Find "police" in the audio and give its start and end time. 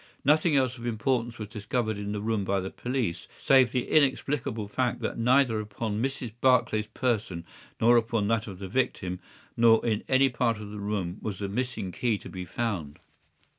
2.71-3.27